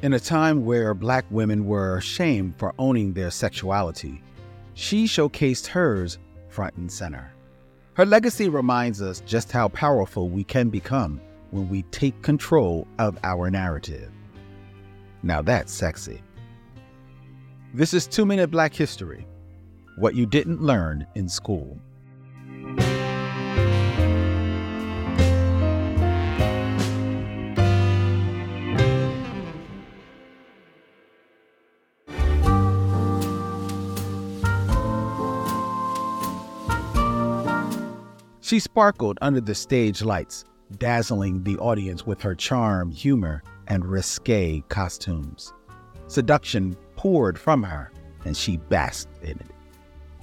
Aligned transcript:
In 0.00 0.12
a 0.12 0.20
time 0.20 0.64
where 0.64 0.94
black 0.94 1.24
women 1.28 1.66
were 1.66 2.00
shamed 2.00 2.54
for 2.56 2.72
owning 2.78 3.12
their 3.12 3.32
sexuality, 3.32 4.22
she 4.74 5.06
showcased 5.06 5.66
hers 5.66 6.18
front 6.48 6.76
and 6.76 6.90
center. 6.90 7.32
Her 7.94 8.06
legacy 8.06 8.48
reminds 8.48 9.02
us 9.02 9.20
just 9.26 9.50
how 9.50 9.66
powerful 9.66 10.28
we 10.28 10.44
can 10.44 10.68
become 10.68 11.20
when 11.50 11.68
we 11.68 11.82
take 11.90 12.22
control 12.22 12.86
of 13.00 13.18
our 13.24 13.50
narrative. 13.50 14.12
Now 15.24 15.42
that's 15.42 15.72
sexy. 15.72 16.22
This 17.74 17.92
is 17.92 18.06
Two 18.06 18.24
Minute 18.24 18.52
Black 18.52 18.72
History 18.72 19.26
What 19.96 20.14
You 20.14 20.26
Didn't 20.26 20.62
Learn 20.62 21.08
in 21.16 21.28
School. 21.28 21.76
She 38.48 38.60
sparkled 38.60 39.18
under 39.20 39.42
the 39.42 39.54
stage 39.54 40.00
lights, 40.00 40.46
dazzling 40.78 41.44
the 41.44 41.58
audience 41.58 42.06
with 42.06 42.22
her 42.22 42.34
charm, 42.34 42.90
humor, 42.90 43.42
and 43.66 43.84
risque 43.84 44.62
costumes. 44.70 45.52
Seduction 46.06 46.74
poured 46.96 47.38
from 47.38 47.62
her, 47.62 47.92
and 48.24 48.34
she 48.34 48.56
basked 48.56 49.22
in 49.22 49.32
it. 49.32 49.50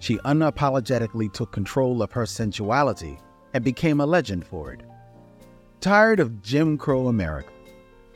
She 0.00 0.18
unapologetically 0.24 1.32
took 1.32 1.52
control 1.52 2.02
of 2.02 2.10
her 2.10 2.26
sensuality 2.26 3.20
and 3.54 3.62
became 3.62 4.00
a 4.00 4.06
legend 4.06 4.44
for 4.44 4.72
it. 4.72 4.80
Tired 5.80 6.18
of 6.18 6.42
Jim 6.42 6.76
Crow 6.76 7.06
America, 7.06 7.52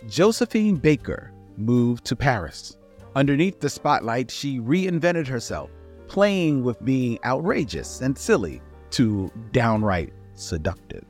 Josephine 0.08 0.78
Baker 0.78 1.30
moved 1.56 2.04
to 2.06 2.16
Paris. 2.16 2.76
Underneath 3.14 3.60
the 3.60 3.70
spotlight, 3.70 4.32
she 4.32 4.58
reinvented 4.58 5.28
herself, 5.28 5.70
playing 6.08 6.64
with 6.64 6.84
being 6.84 7.20
outrageous 7.24 8.00
and 8.00 8.18
silly 8.18 8.60
to 8.92 9.30
downright 9.52 10.12
seductive. 10.34 11.04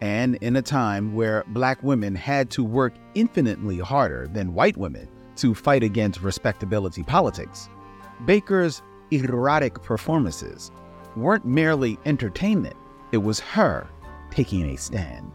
And 0.00 0.36
in 0.36 0.56
a 0.56 0.62
time 0.62 1.14
where 1.14 1.44
black 1.48 1.82
women 1.82 2.14
had 2.14 2.50
to 2.50 2.64
work 2.64 2.94
infinitely 3.14 3.78
harder 3.78 4.28
than 4.28 4.54
white 4.54 4.76
women 4.76 5.08
to 5.36 5.54
fight 5.54 5.82
against 5.82 6.22
respectability 6.22 7.02
politics, 7.02 7.68
Baker's 8.24 8.82
erotic 9.10 9.82
performances 9.82 10.70
weren't 11.16 11.44
merely 11.44 11.98
entertainment, 12.04 12.76
it 13.12 13.18
was 13.18 13.40
her 13.40 13.88
taking 14.30 14.70
a 14.70 14.76
stand. 14.76 15.32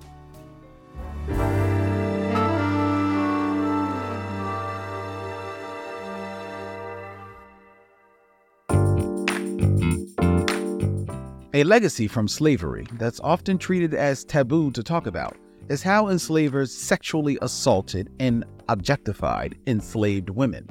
A 11.53 11.65
legacy 11.65 12.07
from 12.07 12.29
slavery 12.29 12.87
that's 12.93 13.19
often 13.19 13.57
treated 13.57 13.93
as 13.93 14.23
taboo 14.23 14.71
to 14.71 14.81
talk 14.81 15.05
about 15.05 15.35
is 15.67 15.83
how 15.83 16.07
enslavers 16.07 16.73
sexually 16.73 17.37
assaulted 17.41 18.09
and 18.21 18.45
objectified 18.69 19.57
enslaved 19.67 20.29
women, 20.29 20.65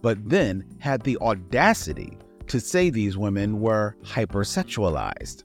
but 0.00 0.16
then 0.26 0.64
had 0.78 1.02
the 1.02 1.18
audacity 1.18 2.16
to 2.46 2.60
say 2.60 2.88
these 2.88 3.18
women 3.18 3.60
were 3.60 3.94
hypersexualized. 4.04 5.42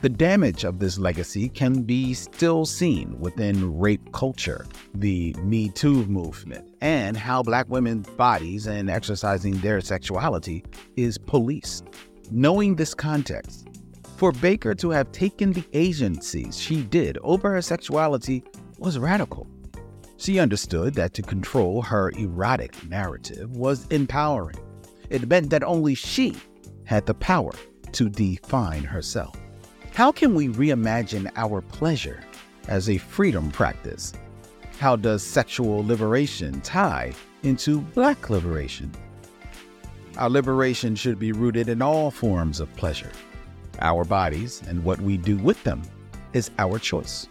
The 0.00 0.08
damage 0.08 0.64
of 0.64 0.78
this 0.78 0.98
legacy 0.98 1.50
can 1.50 1.82
be 1.82 2.14
still 2.14 2.64
seen 2.64 3.20
within 3.20 3.78
rape 3.78 4.12
culture, 4.12 4.66
the 4.94 5.34
Me 5.42 5.68
Too 5.68 6.06
movement, 6.06 6.66
and 6.80 7.18
how 7.18 7.42
black 7.42 7.68
women's 7.68 8.08
bodies 8.08 8.66
and 8.66 8.88
exercising 8.88 9.58
their 9.58 9.82
sexuality 9.82 10.64
is 10.96 11.18
policed. 11.18 11.84
Knowing 12.30 12.74
this 12.74 12.94
context, 12.94 13.68
for 14.16 14.32
Baker 14.32 14.74
to 14.74 14.90
have 14.90 15.12
taken 15.12 15.52
the 15.52 15.64
agencies 15.74 16.58
she 16.58 16.82
did 16.82 17.18
over 17.18 17.52
her 17.52 17.60
sexuality 17.60 18.42
was 18.78 18.98
radical. 18.98 19.46
She 20.16 20.38
understood 20.38 20.94
that 20.94 21.12
to 21.14 21.22
control 21.22 21.82
her 21.82 22.10
erotic 22.12 22.88
narrative 22.88 23.50
was 23.54 23.86
empowering. 23.88 24.56
It 25.10 25.28
meant 25.28 25.50
that 25.50 25.62
only 25.62 25.94
she 25.94 26.34
had 26.84 27.04
the 27.04 27.14
power 27.14 27.52
to 27.92 28.08
define 28.08 28.84
herself. 28.84 29.36
How 29.92 30.10
can 30.12 30.34
we 30.34 30.48
reimagine 30.48 31.30
our 31.36 31.60
pleasure 31.60 32.24
as 32.68 32.88
a 32.88 32.98
freedom 32.98 33.50
practice? 33.50 34.14
How 34.78 34.96
does 34.96 35.22
sexual 35.22 35.86
liberation 35.86 36.60
tie 36.62 37.12
into 37.42 37.80
Black 37.80 38.30
liberation? 38.30 38.90
Our 40.16 40.30
liberation 40.30 40.96
should 40.96 41.18
be 41.18 41.32
rooted 41.32 41.68
in 41.68 41.82
all 41.82 42.10
forms 42.10 42.60
of 42.60 42.74
pleasure 42.76 43.12
our 43.80 44.04
bodies, 44.04 44.62
and 44.68 44.84
what 44.84 45.00
we 45.00 45.16
do 45.16 45.36
with 45.36 45.62
them 45.64 45.82
is 46.32 46.50
our 46.58 46.78
choice. 46.78 47.28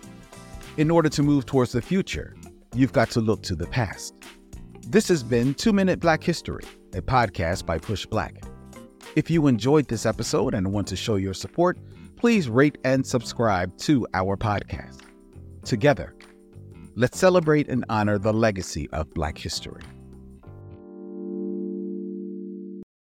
In 0.77 0.91
order 0.91 1.09
to 1.09 1.23
move 1.23 1.45
towards 1.45 1.71
the 1.71 1.81
future, 1.81 2.35
you've 2.73 2.93
got 2.93 3.09
to 3.11 3.21
look 3.21 3.41
to 3.43 3.55
the 3.55 3.67
past. 3.67 4.13
This 4.87 5.07
has 5.07 5.23
been 5.23 5.53
Two 5.53 5.73
Minute 5.73 5.99
Black 5.99 6.23
History, 6.23 6.63
a 6.93 7.01
podcast 7.01 7.65
by 7.65 7.79
PushBlack. 7.79 8.43
If 9.15 9.29
you 9.29 9.47
enjoyed 9.47 9.87
this 9.87 10.05
episode 10.05 10.53
and 10.53 10.73
want 10.73 10.87
to 10.89 10.95
show 10.95 11.15
your 11.15 11.33
support, 11.33 11.77
please 12.17 12.49
rate 12.49 12.77
and 12.83 13.05
subscribe 13.05 13.77
to 13.79 14.05
our 14.13 14.35
podcast. 14.35 14.99
Together, 15.63 16.15
let's 16.95 17.17
celebrate 17.17 17.69
and 17.69 17.85
honor 17.89 18.17
the 18.17 18.33
legacy 18.33 18.89
of 18.91 19.13
Black 19.13 19.37
history. 19.37 19.81